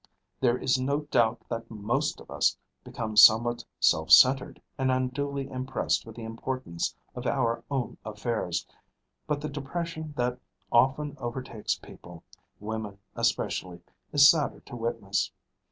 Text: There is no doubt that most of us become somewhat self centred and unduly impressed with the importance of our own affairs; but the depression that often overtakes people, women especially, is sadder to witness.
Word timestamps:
There 0.39 0.57
is 0.57 0.79
no 0.79 1.01
doubt 1.01 1.43
that 1.49 1.69
most 1.69 2.19
of 2.19 2.31
us 2.31 2.57
become 2.83 3.15
somewhat 3.15 3.63
self 3.79 4.09
centred 4.11 4.59
and 4.75 4.91
unduly 4.91 5.47
impressed 5.47 6.07
with 6.07 6.15
the 6.15 6.23
importance 6.23 6.95
of 7.13 7.27
our 7.27 7.63
own 7.69 7.97
affairs; 8.03 8.65
but 9.27 9.41
the 9.41 9.47
depression 9.47 10.15
that 10.17 10.39
often 10.71 11.15
overtakes 11.19 11.75
people, 11.75 12.23
women 12.59 12.97
especially, 13.15 13.81
is 14.11 14.27
sadder 14.27 14.61
to 14.61 14.75
witness. 14.75 15.31